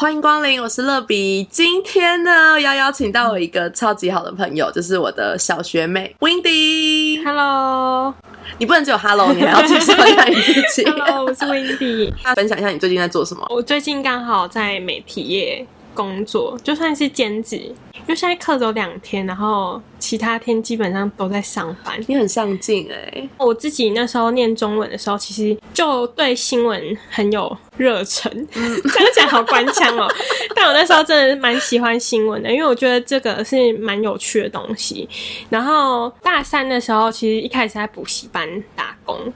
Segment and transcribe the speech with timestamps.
[0.00, 1.46] 欢迎光临，我是乐比。
[1.50, 7.22] 今天呢，要邀请到我一个超级好的朋友，就是我的小学妹 Windy。
[7.22, 8.14] Hello，
[8.56, 10.90] 你不能只有 Hello，你还要介绍一下你自己。
[10.90, 12.10] Hello，我是 Windy。
[12.34, 13.46] 分享一下你最近在做什么？
[13.50, 17.70] 我最近刚好在媒体业工作，就算是兼职，
[18.10, 21.96] 因为现在课只有两天，然后其他天基本上都在上班。
[22.08, 30.08] 你很上进哎、我自己那时候念中文的时候，其实就对新闻很有热忱，这样讲好官腔哦。
[30.56, 35.08] 但我那时候真的蛮喜欢新闻的，因为我觉得这个是蛮有趣的东西。
[35.48, 39.32] 然后大三的时候，其实一开始在补习班打工，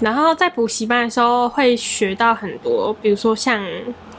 [0.00, 3.64] 然后在补习班的时候会学到很多，比如说像。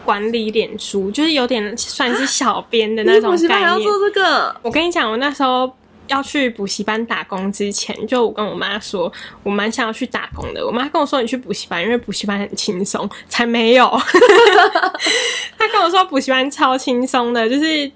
[0.05, 3.91] 管理脸书就是有点算是小编的那你种概念要做。
[3.99, 4.55] 这个？
[4.61, 5.71] 我跟你讲，我那时候
[6.07, 9.11] 要去补习班打工之前，就我跟我妈说，
[9.43, 10.65] 我蛮想要去打工的。
[10.65, 13.07] 我妈跟我说，你去补习班，因为补习班很轻松。
[13.27, 13.85] 才没有，
[15.57, 17.91] 她跟我说补习班超轻松的，就是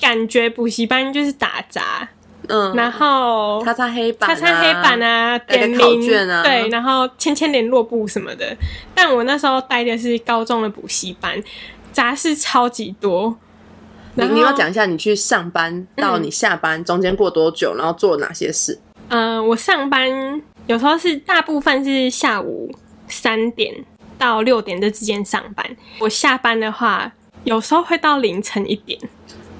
[0.00, 2.08] 感觉补习班就是打杂，
[2.48, 8.56] 嗯，然后擦擦黑板、啊，擦擦黑板啊，点名卷啊对，然后签签联络簿什么的。
[8.94, 11.42] 但我那时候待的是高中的补习班，
[11.92, 13.36] 杂事超级多。
[14.14, 18.80] 你你要讲一下你去上班到你下班、中间过多久，然后做了哪些事？
[19.08, 22.70] 呃，我上班有时候是大部分是下午
[23.06, 23.72] 三点
[24.18, 25.64] 到六点这之间上班，
[26.00, 27.12] 我下班的话
[27.44, 28.98] 有时候会到凌晨一点，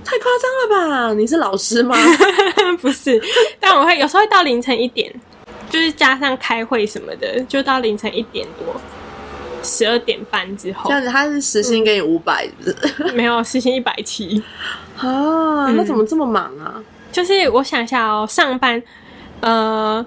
[0.09, 0.51] 太夸张
[0.89, 1.15] 了吧？
[1.15, 1.95] 你是老师吗？
[2.81, 3.21] 不是，
[3.61, 5.13] 但我会有时候会到凌晨一点，
[5.69, 8.81] 就是加上开会什么的，就到凌晨一点多，
[9.63, 12.49] 十二点半之后这，样子他是时薪给你五百？
[13.13, 14.43] 没有实薪一百七。
[14.97, 16.83] 啊，那怎么这么忙啊？
[17.13, 18.83] 就是我想一下哦，上班，
[19.41, 20.05] 呃，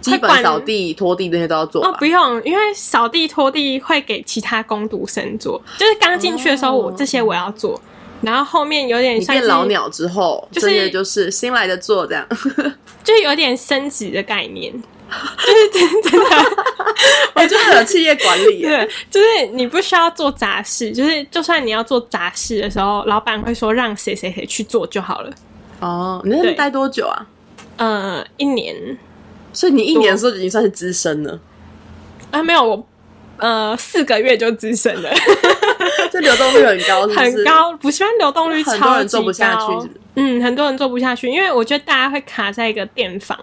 [0.00, 1.84] 基本扫地、拖地那些都要做？
[1.84, 7.80] 哦，不用，因为扫地拖地会给其他工读生做，就是刚进去的时候，我哦这些我要做，
[8.24, 12.26] 然后后面有点像变老鸟之后，就是就是新来的做这样。
[13.04, 16.36] 就是有点升级的概念， 就是真真的，
[17.34, 25.30] 我真的有企业管理耶，对，就是你不需要做杂事，就是就算你要做杂事的时候，老板会说让谁谁谁去做就好了。
[25.80, 27.26] 哦，你在那待多久啊？
[27.76, 28.96] 呃，一年
[29.52, 31.38] 所以你一年的时候已经算是资深了，
[32.30, 32.86] 啊，没有我。
[33.36, 35.10] 呃，四个月就资深了，
[36.12, 37.44] 这流动率很高是是，很。
[37.44, 43.38] 高，补习班流动率超级高，很多人做不下去是不是嗯，很多人做不下去，因为我觉得大家会卡在一个电房。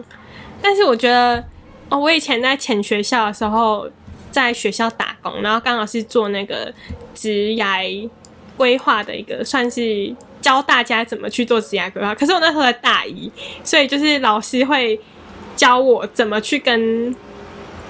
[0.61, 1.43] 但是我觉得，
[1.89, 3.89] 哦，我以前在前学校的时候，
[4.31, 6.73] 在学校打工，然后刚好是做那个
[7.13, 8.09] 职涯
[8.55, 12.15] 规划的一个，算是教大家怎么去做职涯规划。
[12.15, 13.31] 可是我那时候在大一，
[13.63, 14.99] 所以就是老师会
[15.55, 17.15] 教我怎么去跟。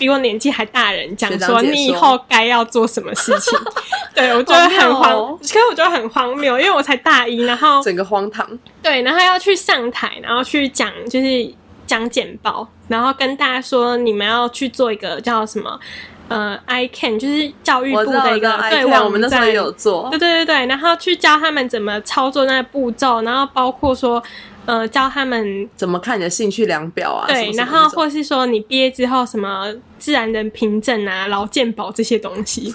[0.01, 3.55] 比我年纪还大人讲说，你以后该要做什么事情。
[4.15, 5.37] 对我觉得很荒，哦。
[5.39, 8.49] 可是我觉得很荒谬，因为我才大一，然后整个荒唐，
[8.81, 11.53] 对，然后要去上台，然后去讲就是
[11.85, 15.79] 讲简报，然后跟大家说你们要去做一个叫什么
[16.27, 20.09] 呃 I can，就是教育部的一个对我们那时候也有做。
[20.09, 24.21] 对，对对对，然后去教他们怎么操作那个步骤，然后包括说
[24.65, 27.27] 呃教他们怎么看你的兴趣量表啊？
[27.27, 32.73] 什对，么什然后或是说你毕业之后什么自然人凭证啊、劳健保这些东西。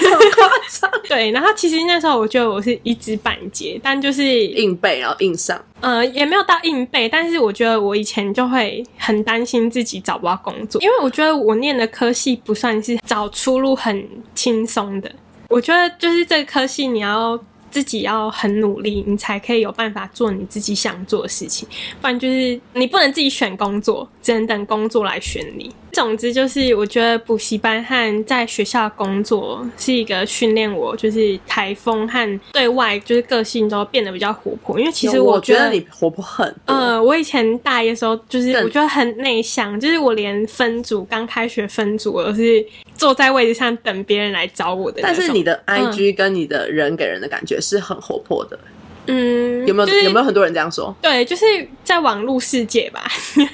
[0.00, 0.48] 夸
[0.80, 5.60] 张 对，然后其实那时候我觉得我是一知半解，但就是硬背，然后硬上。
[5.80, 15.10] 呃，也没有到硬背，但是我觉得我以前就会很担心自己找不到工作，因为我觉得我念的科系不算是找出路很轻松的。
[15.48, 17.38] 我觉得就是这个科系你要
[17.70, 21.68] 自己要很努力，你才可以有办法做你自己想做的事情，
[22.00, 25.70] 不然就是你不能自己选工作，只能等工作来选你。
[25.90, 34.78] 总之就是，我觉得补习班和在学校工作是一个训练我，就是台风和对外就是个性都变得比较活泼。
[34.78, 42.64] 因为其实我觉得你活泼很多，呃，我以前大一的时候，就是我觉得很内向，就是我连分组刚开学分组，我都是
[42.94, 45.00] 坐在位置上等别人来找我的。
[45.02, 48.58] 但是你的 IG 跟你的人给人的感觉是很活泼的，
[49.06, 50.94] 嗯，有没有、就是有没有很多人这样说？
[51.00, 51.44] 对，就是
[51.84, 53.02] 在网络世界吧，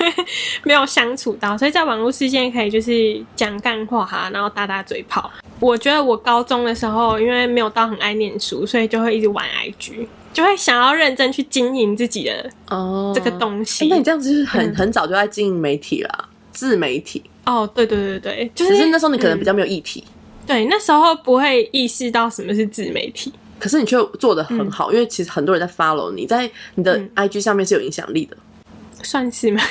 [0.64, 5.30] 没有相处到，所以在网络世界可以就是讲干话哈，然后打打嘴炮。
[5.60, 13.84] 我觉得我高中的时候，因为没有到很爱念书，所以就会一直玩 IG，就会想要认真去经营自己的哦这个东西。
[13.84, 17.22] 欸那你这样子就是很、嗯很早就在经营媒体了，自媒体。
[17.46, 20.02] 哦，对对对对，就是只是那时候你可能比嗯较没有议题，
[20.46, 23.32] 对，那时候不会意识到什么是自媒体。
[23.64, 28.36] 可是你却做的很好，因为其实很多人在 follow 你，在你的嗯 IG 上面是有影响力的。
[29.02, 29.62] 算是吗？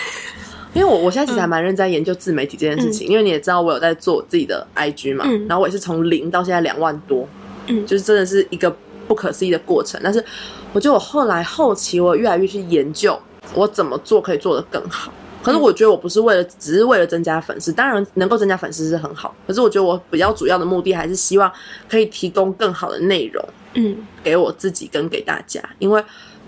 [0.73, 7.29] 因为我我现在其实还蛮认真在研究自媒体这件事情，因为你也知道我有在做自己的 IG 嘛，嗯然后我也是从零到现在两万多，
[7.67, 8.75] 嗯就是真的是一个
[9.07, 10.01] 不可思议的过程。
[10.03, 10.25] 但是
[10.71, 13.15] 我觉得我后来后期我越来越去研究
[13.53, 15.13] 我怎么做可以做得更好。
[15.43, 19.35] 可是我觉得我不是为了只是为了增加粉丝，当然能够增加粉丝是很好。
[19.45, 21.51] 可是我觉得我比较主要的目的还是希望
[21.89, 26.03] 可以提供更好的内容嗯给我自己跟给大家，因为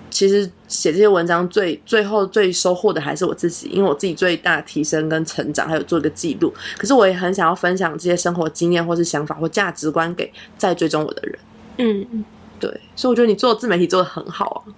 [0.10, 6.54] 其实写这些文章最最后最收获的还是我自己，因为我自己最大的提升跟成长，还有做一个记录。
[6.78, 11.40] 可是我也很想要分享这些生活经验或是想法或价值观给在追踪我的人。
[11.78, 12.24] 嗯
[12.58, 14.72] 对，所以我觉得你做自媒体做的很好啊。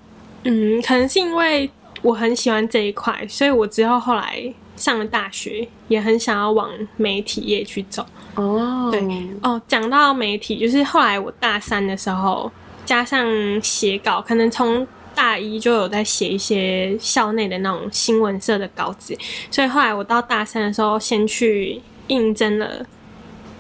[0.44, 1.70] 嗯，可能是因为
[2.08, 4.42] 我很喜欢这一块，所以我之后后来
[4.78, 8.06] 上了大学，也很想要往媒体业去走。
[8.36, 9.02] 哦对
[9.42, 12.50] 哦，讲到媒体，就是后来我大三的时候，
[12.86, 13.28] 加上
[13.62, 19.14] 写稿，可能从大一就有在写一些校内的那种新闻社的稿子，
[19.52, 22.86] 所以后来我到大三的时候，先去应征了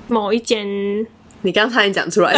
[0.07, 0.65] 某一间，
[1.41, 2.31] 你刚才也讲出来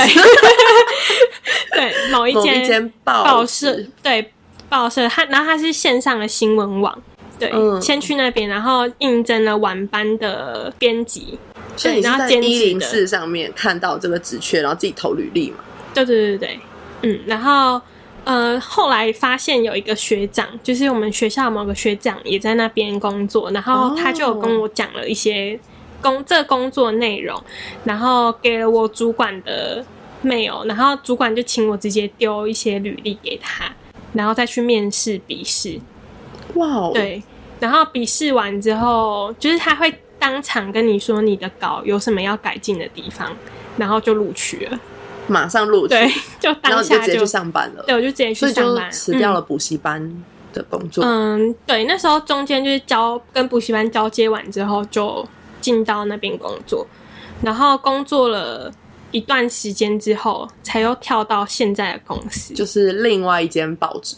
[1.74, 4.34] 对 某一间报社，对
[4.70, 7.02] 报社，他然后他是线上的新闻网。
[7.38, 11.40] 对，嗯先去那边，然后应征了晚班的编辑，
[11.78, 15.58] 所以你是在然后兼职的一零四上面看到这个职缺，然后自己投履历嘛？
[15.94, 16.60] 对对对对，
[17.04, 17.82] 嗯，然后
[18.26, 25.58] 呃，后来发现有一个学长，就是我们学校某个学长也在那边工作，然后他就有跟我讲了一些
[26.02, 27.42] 工这工作内容，
[27.86, 29.84] 然后给了我主管的
[30.26, 33.74] mail，然后主管就请我直接丢一些履历给他，
[34.14, 35.80] 然后再去面试笔试，
[36.56, 37.22] 哇哦，，对，
[37.60, 43.36] 然后笔试完之后，就是他会当场跟你说你的稿有什么要改进的地方，
[43.78, 44.80] 然后就录取了。
[45.28, 51.06] 马上录取，对， 就当下就就直接去上班了，对，我就直接去上班，辞掉了补习班的工作。
[51.06, 51.50] 嗯。
[51.50, 55.24] 嗯，对，那时候中间就是交跟补习班交接完之后，就
[55.62, 56.88] 进到那边工作，
[57.44, 58.72] 然后工作了
[59.12, 64.18] 一段时间之后，才又跳到现在的公司，就是另外一间报纸，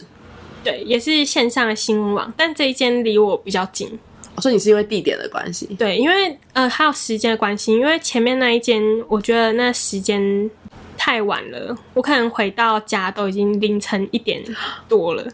[0.62, 3.88] 对，也是线上的新闻网，但这一间离我比较近，
[4.36, 10.50] 哦所以你是因为地点的关系，对，因为呃还有时间的关系，因为前面那一间我觉得那时间
[10.96, 14.42] 太晚了，我可能回到家都已经凌晨一点
[14.88, 15.24] 多了。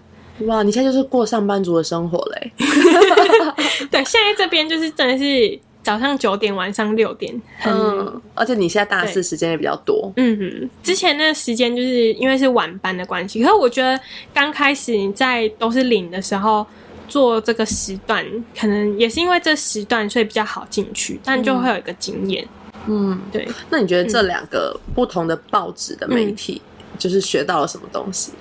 [0.43, 2.53] 哇，你现在就是过上班族的生活嘞。
[3.91, 10.71] 对，现在这边就是真的是早上九点，晚上六点，嗯，而且你现在大四时间也比较多，嗯哼。
[10.83, 13.99] 之前那个时间就是因为是晚班的关系，可是我觉得
[14.33, 16.67] 刚开始你在都是领的时候。
[17.09, 18.23] 做这个时段，
[18.55, 22.47] 可能也是因为这时段，所以比较好进去，但就会有一个经验。
[22.87, 26.61] 嗯，对，那你觉得这两个不同的报纸的媒体，
[26.99, 28.33] 就是学到了什么东西？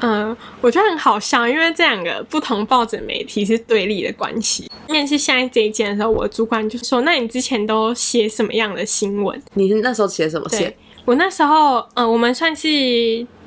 [0.00, 4.70] 嗯，我觉得很好笑，因为这两个不同报纸媒体是对立的关系。
[4.88, 12.68] 面试下一这一件的时候，我主管就说：“那你之前都写什么样的新闻你那时候写什么？”对写我那时候，呃，我们算是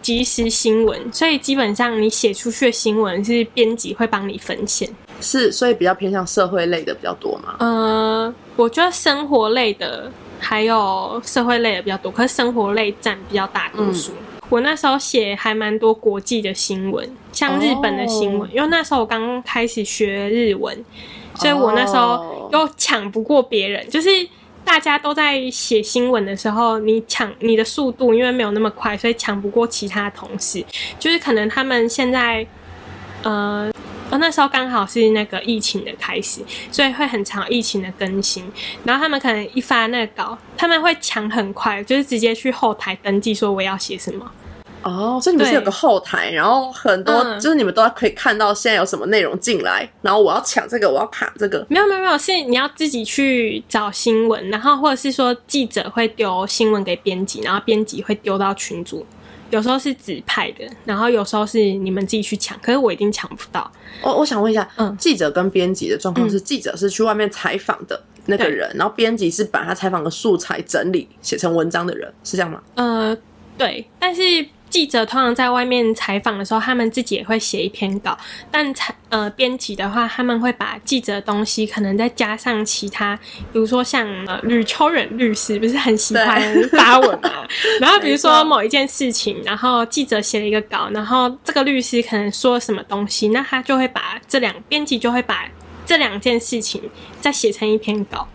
[0.02, 4.88] 即时新闻，所以基本上你写出去的新闻是编辑会帮你分线。
[5.20, 7.56] 是，所以比较偏向社会类的比较多嘛。
[7.60, 14.12] 呃，我觉得生活类的还有社会类的比较多，可是生活类占比较大多数。
[14.50, 20.86] 我那时候写还蛮多国际的新闻，像日本的新闻，哦因为那时候我刚开始学日文，
[21.38, 24.10] 所以我那时候哦又抢不过别人，就是。
[24.68, 30.62] 大家都在写新闻的时候，你抢你的速度因为没有那么快，所以抢不过其他同事。
[31.00, 32.46] 就是可能他们现在，
[33.24, 33.72] 呃，
[34.10, 38.44] 呃那时候刚好是那个疫情的开始，所以会很长疫情的更新。
[38.84, 44.30] 然后他们可能一发那个稿，他们会抢很快，就是直接去后台登记说我要写什么。
[44.84, 51.66] 哦，所以你们是有个后台，然后很多、嗯就是你们都可以看到现在有什么内容进来，然后我要抢这个，我要卡这个。
[51.70, 59.06] 没有没有没有，是你要自己去找新闻，然后或者是说记者会丢新闻给编辑，然后编辑会丢到群组。
[59.50, 63.72] 有时候是指派的，然后有时候是你们自己去抢，可是我一定抢不到。
[64.02, 72.62] 我、我想问一下，嗯记者跟编辑的状况是，记者是去外面采访的那个对人，然后编辑是把他采访的素材整理写成文章的人，是这样吗？
[72.76, 73.18] 呃，
[73.58, 74.22] 对，但是
[74.70, 78.18] 记者通常在外面采访的时候，他们自己也会写一篇稿，
[78.52, 83.18] 但采呃编辑的话，他们会把记者的东西可能再加上其他，
[83.52, 87.48] 比如说像呃吕秋远律师不是很喜欢发文嘛，
[87.80, 95.50] 然后比如说某一件事情，然后记者写了一个稿，然后这个律师可能说什么东西，那他就会把这两编辑就会把
[95.86, 96.82] 这两件事情
[97.22, 98.28] 再写成一篇稿。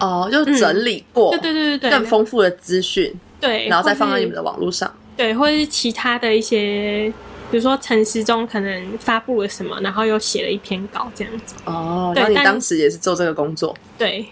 [0.00, 4.92] 哦，就整理过，对对对对对，更丰富的资讯，对，然后再放在你们的网络上。
[5.18, 7.12] 对，或者是其他的一些，
[7.50, 11.56] 比如说陈时中可能发布了什么，然后又写了一篇稿这样子。
[11.64, 14.24] 哦，对但然后你当时也是做这个工作，对，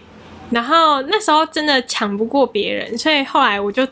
[0.49, 3.85] 然后那时候真的抢不过别人，所以后来我就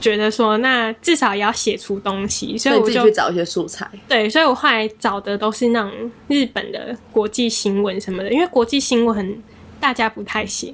[0.00, 3.90] 觉得说，那至少也要写出东西，所以我就去找一些素材。
[4.06, 5.90] 对，所以我后来找的都是那种
[6.28, 9.42] 日本的国际新闻什么的，因为国际新闻
[9.80, 10.72] 大家不太写。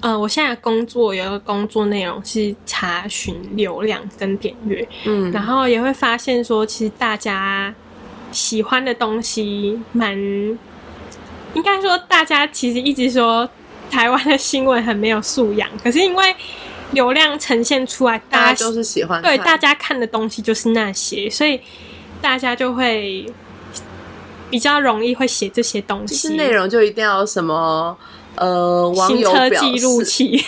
[0.00, 7.74] 呃，我现在工作有一个工作内容是查询流量跟点阅，嗯，然后也会发现说，其实大家
[8.30, 10.16] 喜欢的东西蛮，
[11.54, 13.48] 应该说大家其实一直说
[13.90, 16.34] 台湾的新闻很没有素养，可是因为
[16.92, 21.60] 流量呈现出来，大家都是喜欢对大家看的东西就是那些，所以
[22.20, 23.26] 大家就会
[24.50, 26.14] 比较容易会写这些东西。
[26.14, 27.96] 就是内容就一定要有什么
[28.36, 30.44] 呃网友记录示，器，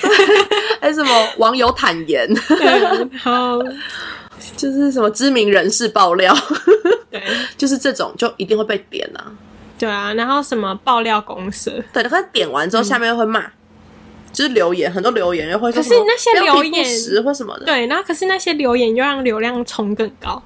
[0.81, 3.63] 还 是什么网友坦言， 对，然后
[4.57, 6.35] 就是什么知名人士爆料，
[7.11, 7.23] 对
[7.57, 9.33] 就是这种就一定会被点啊。
[9.79, 13.45] 对啊，然后什么爆料公司，对，可是点完之后下面又会骂，
[14.33, 17.67] 就是留言很多留言又会可是那些留言或什么的。
[17.67, 20.43] 对，然后可是那些留言又让流量冲更高。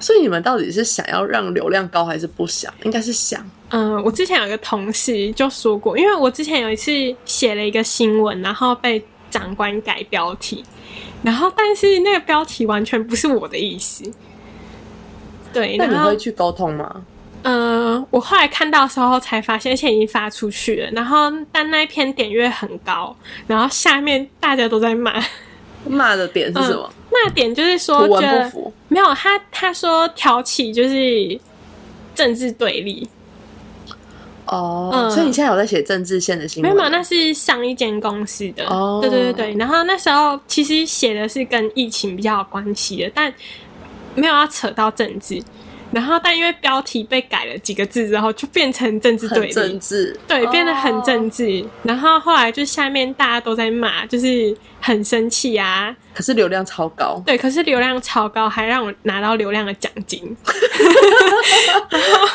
[0.00, 2.72] 所以你们到底是想要让流量高还是不想？
[2.82, 3.48] 应该是想。
[3.70, 6.92] 嗯，我之前有一个同事就说过，因为我之前有一次
[7.24, 10.64] 写了一个新闻，然后被长官改标题，
[11.22, 14.04] 然后但是那个标题完全不是我的意思。
[15.52, 17.04] 对，那你会去沟通吗？
[17.42, 20.90] 嗯，我后来看到的时候才发现，而且已经发出去了。
[20.90, 25.14] 然后，但那一篇点阅很高，然后下面大家都在骂。
[25.86, 26.92] 骂的点是什么？
[27.10, 31.40] 骂点就是说，图文觉得不符没有他他说挑起就是
[32.14, 33.08] 政治对立，
[34.50, 36.70] 哦、嗯所以你现在有在写政治线的新闻？
[36.72, 38.66] 没有没有，那是上一间公司的。
[38.66, 39.54] 哦对对对对。
[39.56, 43.32] 然后那时候其实写的是跟疫情比较有关系的，但
[44.14, 45.40] 没有要扯到政治。
[45.92, 49.52] 然后，但因为标题被改了几个字之后，就变成政治对立。
[49.52, 51.64] 政治，对，变得很哦政治。
[51.82, 55.94] 然后后来就下面大家都在骂，就是很生气啊。
[56.14, 57.20] 可是流量超高。
[57.26, 60.36] 对，可是流量超高，还让我拿到流量的奖金。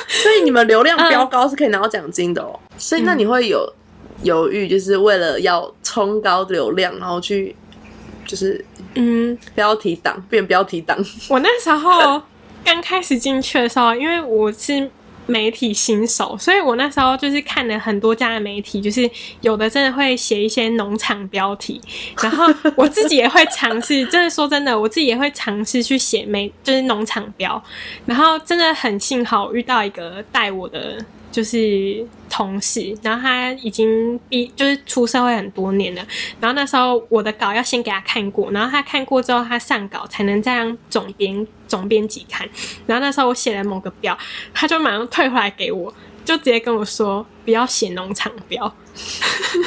[0.07, 2.59] 所以你们流量嗯标高是可以拿到奖金的哦。
[2.77, 3.71] 所以那你会有
[4.23, 7.55] 犹豫，就是为了要冲高流量，然后去
[8.25, 8.63] 就是
[8.95, 10.97] 嗯，标题党变标题党。
[11.29, 12.21] 我那时候
[12.65, 14.89] 刚开始进去的时候，因为我是
[15.27, 19.09] 媒体新手，所以我那时候就是看了很多家的媒体，就是
[19.41, 21.79] 有的真的会写一些农场标题，
[22.21, 27.63] 然后我自己也会尝试，真的说真的，我自己也会尝试去写媒就是农场标，
[28.05, 30.97] 然后真的很幸好遇到一个带我的。
[31.31, 36.01] 就是同事，然后他已经毕就是出社会很多年了，
[36.39, 42.47] 然后那时候我的稿要先给他看过，然后他看过之后，他上稿才能再让总编总编辑看。
[42.85, 44.17] 然后那时候我写了某个标，
[44.53, 48.73] 他就马上退回来给我，就直接跟我说不要写农场标。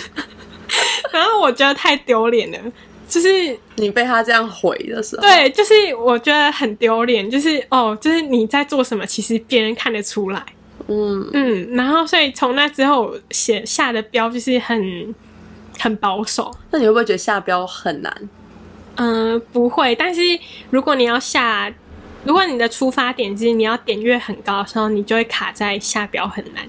[1.13, 2.59] 然后我觉得太丢脸了，
[3.09, 10.43] 就是你被他这样回的时候，，对，就是我觉得很丢脸，就是哦，就是你在做什么，其实别人看得出来。
[10.87, 15.15] 嗯，嗯，然后所以从那之后我写下的标就是很
[15.79, 16.51] 很保守。
[16.71, 18.29] 那你会不会觉得下标很难？
[18.97, 19.95] 嗯，不会。
[19.95, 20.21] 但是
[20.71, 21.73] 如果你要下，
[22.29, 26.63] 如果你的出发点是你要点阅很高的时候，你就会卡在下标很难。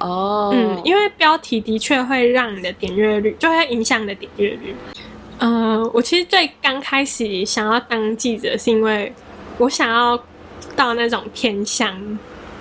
[0.00, 4.74] 哦，嗯，因为标题的确会让你的点阅率，就会影响你的点阅率。
[5.38, 9.14] 呃，我其实最刚开始想要当记者，是因为
[9.58, 10.20] 我想要
[10.74, 12.18] 到那种偏向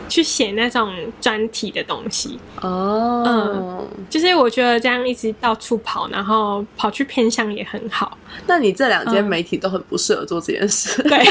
[0.08, 2.38] 去写那种专题的东西。
[2.62, 8.16] 哦，嗯就是我觉得这样一直到处跑，然后跑去偏向也很好。
[8.46, 11.02] 那你这两间嗯媒体都很不适合做这件事。
[11.02, 11.18] 对，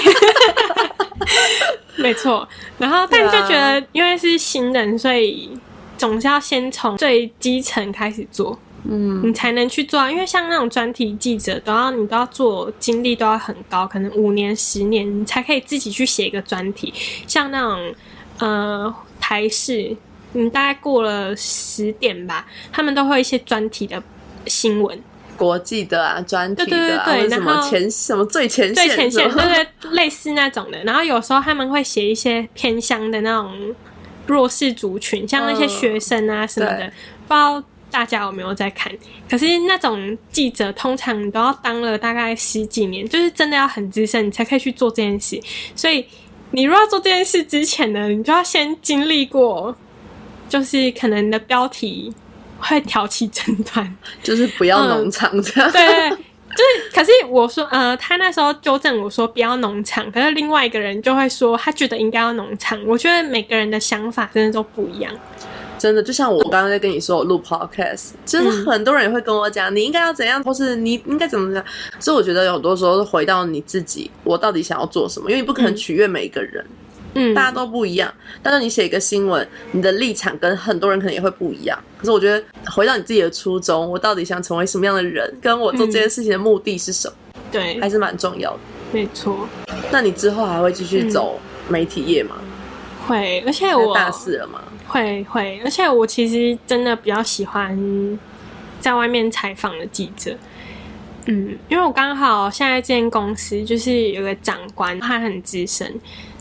[1.97, 2.49] 没错。
[2.79, 5.51] 然后，但就觉得因为是新人，所以
[5.97, 10.11] 总是要先从最基层开始做，嗯，你才能去做啊。
[10.11, 16.93] 因为像那种专题记者，都要你都要做经历都要很高，可能五年、十年，你才可以自己去写一个专题。
[17.27, 17.95] 像那种
[18.39, 19.97] 呃台视，
[20.33, 24.03] 你大概过了十点吧，他们都会有一些专题的
[24.47, 25.01] 新闻。
[25.37, 30.83] 国际的啊，专题的啊，什么前什么最前线，最前线，对对，类似那种的。
[30.85, 33.75] 然后有时候他们会写一些偏乡的那种
[34.27, 38.93] 弱势族群，像那些嗯学生啊什么的，对不知道大家有没有在看？
[39.31, 45.41] 可是那种记者通常你都要当了大概十几年，就是真的要很资深，你才可以去做这件事。
[45.77, 46.05] 所以
[46.51, 49.77] 你如果要做这件事之前呢，你就要先经历过，
[50.49, 52.13] 就是可能你的标题
[52.69, 53.97] 会挑起争端。
[54.23, 55.71] 就是不要农场这样。
[55.71, 62.79] 对对对，就是，可是我说，呃，他那时候纠正我说不要农场，可是另外一个人就会说他觉得应该要农场。
[62.87, 65.13] 我觉得每个人的想法真的都不一样。
[65.77, 71.65] 真的，就像我刚刚在跟你说，我录 podcast，就是很多人也会跟我讲，你应该要怎样，或是你应该怎么样。
[71.99, 75.29] 所以我觉得有很多时候回到你自己，我到底想要做什么？
[75.29, 76.84] 因为你不可能取悦每一个人，嗯，
[77.35, 78.13] 大家都不一样。
[78.43, 81.79] 但是你写一个新闻，你的立场跟很多人可能也会不一样。
[81.99, 87.15] 可是我觉得回到你自己的初衷，我到底想成为什么样的人，跟我做这件事情的目的是什么，
[87.51, 88.59] 对，还是蛮重要的。
[88.93, 89.49] 没错。
[89.91, 92.37] 那你之后还会继续走媒体业吗？
[93.07, 94.63] 会，而且我大四了吗？
[94.87, 98.19] 会会，而且我其实真的比较喜欢
[98.81, 100.37] 在外面采访的记者。
[101.27, 105.93] 嗯，因为我刚好现在这间公司就是有个长官，他很资深，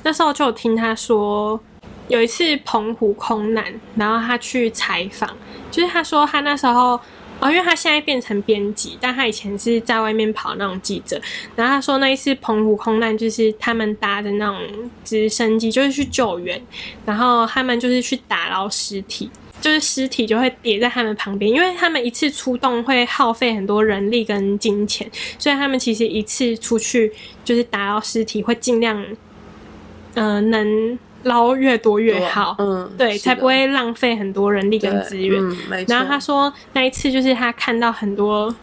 [0.04, 1.60] 那时候就有听他说，
[2.08, 5.30] 有一次澎湖空难，然后他去采访，
[5.72, 7.00] 就是他说他那时候。
[7.40, 11.20] 哦，因为他现在变成编辑，但他以前是在外面跑那种记者。
[11.58, 14.62] 然后他说那一次澎湖空难，就是他们搭的那种
[15.04, 16.62] 直升机，就是去救援，
[17.06, 19.30] 然后他们就是去打捞尸体，
[19.60, 27.12] 就是尸体就会叠在他们旁边，因为他们一次出动会耗费很多人力跟金钱，所以他们其实一次出去
[27.44, 29.06] 就是打捞尸体，会尽量，
[30.16, 30.98] 呃，能。
[31.24, 35.42] 捞越多越好，嗯，对，才不会浪费很多人力跟资源。
[35.88, 38.54] 然后他说那一次就是他看到很多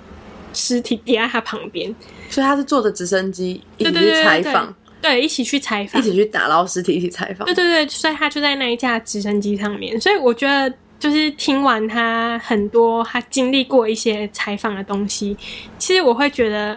[0.52, 1.94] 尸体叠在他旁边，
[2.28, 7.46] 所以他是坐着直升机一起去采访，对，一起去采访，一起去打捞尸体，一起采访。
[7.46, 9.98] 对对对，所以他就在那一架直升机上面。
[9.98, 15.34] 所以我觉得就是听完他很多他经历过一些采访的东西，
[15.78, 16.76] 其实我会觉得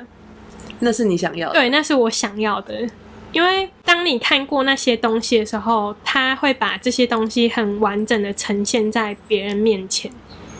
[0.79, 2.87] 那是你想要的，对，那是我想要的。
[3.33, 10.09] 因为当你看过那些东西的时候，他会把这些东西很完整的呈现在别人面前，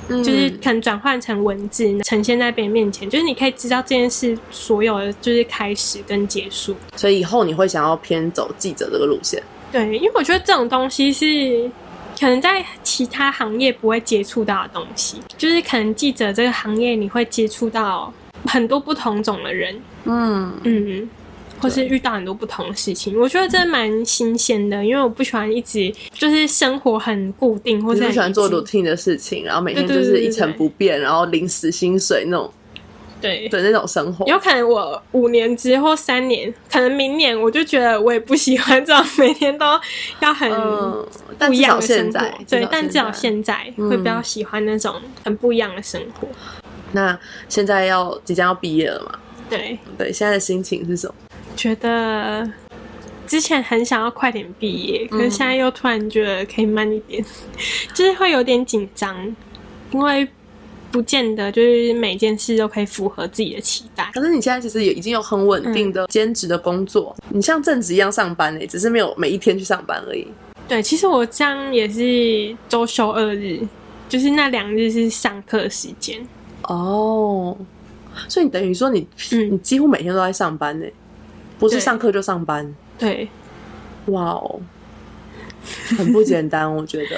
[0.10, 6.76] 就是可能转换成文字呈现在别人面前，就是你可以知道这件事所有的就是开始跟结束。
[6.96, 9.42] 所以以后你会想要偏走记者这个路线？
[9.72, 11.70] 对，因为我觉得这种东西是
[12.20, 18.12] 可能在其他行业不会接触到的东西，就是可能记者这个行业你会接触到
[18.48, 19.80] 很多不同种的人。
[20.06, 21.10] 嗯嗯。
[21.64, 32.52] 或是遇到很多不同的事情，我觉得真的蛮新鲜的，因为我不喜欢一直就是生活很固定，或者不喜欢做 routine 的事情，然后每天就是一成不变，然后领死薪水那种，
[33.22, 34.26] 对的那种生活。
[34.28, 39.66] 有可能我五年之后三年，可能明年我就觉得我也不喜欢这种每天都
[40.20, 40.52] 要很
[41.40, 42.20] 不一样的生活。
[42.50, 46.28] 对，但至少现在会比较喜欢那种很不一样的生活。
[46.92, 49.20] 那现在要即将要毕业了嘛？
[49.50, 51.14] 对对，现在的心情是什么？
[51.56, 52.50] 觉得
[53.26, 57.24] 之前很想要快点毕业，可是现在又突然觉得可以慢一点，
[57.94, 59.36] 就是会有点紧张，
[59.92, 60.28] 因为
[60.92, 64.12] 不见得就是每件事都可以符合自己的期待。
[64.14, 70.28] 可是你现在其实也已经有很稳定的兼职的工作，你像正职一样上班呢，只是没有每一天去上班而已。
[70.68, 73.60] 对，其实我这样也是周休二日，
[74.08, 76.26] 就是那两日是上课时间。
[76.64, 77.58] 哦，
[78.28, 80.86] 所以你等于说你嗯你几乎每天都在上班呢。
[81.60, 83.28] 不是上课就上班，对，
[84.08, 84.60] 哇哦，
[85.98, 87.18] 很不简单， 我觉得，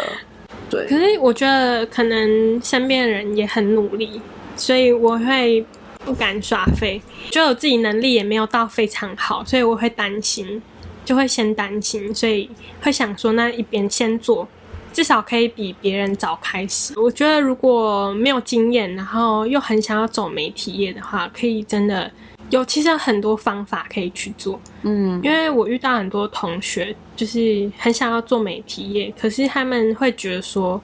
[0.69, 0.85] 对。
[0.87, 4.21] 可是我觉得可能身边的人也很努力，
[4.55, 5.65] 所以我会
[6.05, 10.61] 不敢耍废，就我自己能力也没有到非常好，所以我会担心，
[11.03, 12.49] 就会先担心，所以
[12.81, 14.47] 会想说那一边先做，
[14.93, 16.93] 至少可以比别人早开始。
[16.99, 22.11] 我觉得如果没有经验，然后又很想要走媒体业的话，可以真的。
[22.51, 30.79] 有其实有很多方法可以去做，嗯，因为我遇到很多同学，就是很想要做媒体业，可是他们会觉得说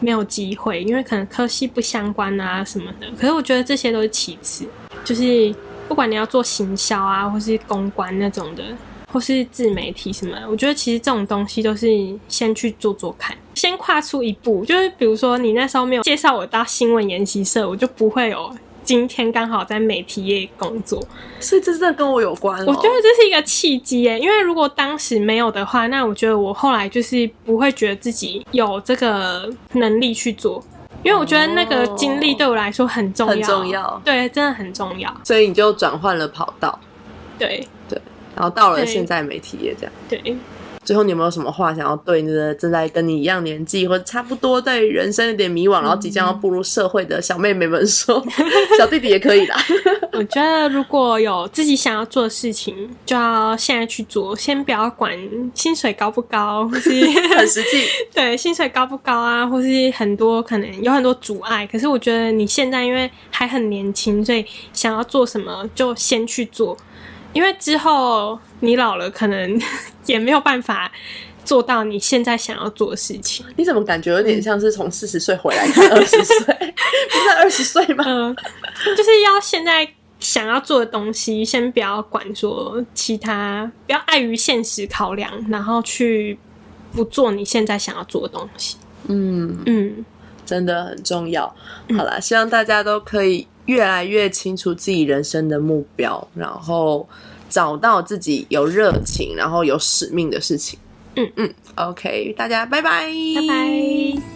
[0.00, 3.06] 没有机会，因为可能科系不相关啊什么的。
[3.18, 4.66] 可是我觉得这些都是其次，
[5.04, 5.54] 就是
[5.88, 8.64] 不管你要做行销啊，或是公关那种的，
[9.12, 11.88] 或是自媒体什么，我觉得其实这种东西都是
[12.28, 14.64] 先去做做看，先跨出一步。
[14.64, 18.52] 就是比如说你那时候没有介绍我到新闻研习社，我就不会有。
[18.86, 21.04] 今天刚好在媒体业工作，
[21.40, 22.64] 所以这真的跟我有关。
[22.64, 30.62] 我觉得这是一个契机耶，因为如果当时没有的话，那我觉得我后来就是不会觉得自己有这个能力去做，
[31.02, 35.12] 因为我觉得那个经历对我来说很重要，很重要，对，真的很重要。
[35.24, 36.78] 所以你就转换了跑道，
[37.36, 37.66] 对。
[37.88, 38.00] 对，
[38.36, 40.36] 然后到了现在媒体业这样，对。
[40.86, 48.24] 最后，你有没有什么话想要对你的正在跟你一样年纪，或者差不多对人生有点迷惘，然后即将要步入社会的小妹妹们说？
[48.78, 49.56] 小弟弟也可以啦。
[50.12, 55.12] 我觉得如果有自己想要做的事情，就要现在去做，先不要管
[55.54, 56.90] 薪水高不高，或是
[57.36, 57.82] 很实际。
[58.14, 61.66] 对，薪水高不高啊，或是很多可能有很多阻碍。
[61.66, 66.76] 可是我觉得你现在因为还很年轻，所以想要做什么就先去做。
[67.36, 69.60] 因为之后你老了，可能
[70.06, 70.90] 也没有办法
[71.44, 73.44] 做到你现在想要做的事情。
[73.56, 76.46] 你怎么感觉有点像是从四十岁回来看 二十岁？
[76.46, 78.02] 不是二十岁吗？
[78.06, 78.34] 嗯，
[78.96, 79.86] 就是要现在
[80.18, 86.38] 想要做的东西，先不要管说其他，不要碍于现实考量，然后去
[86.92, 88.78] 不做你现在想要做的东西。
[89.08, 90.04] 嗯，嗯，
[90.46, 91.54] 真的很重要。
[91.94, 97.08] 好啦，希望大家都可以越来越清楚自己人生的目标，然后
[97.48, 100.78] 找到自己有热情，然后有使命的事情。
[101.16, 104.35] 嗯嗯，OK，大家拜拜，拜拜。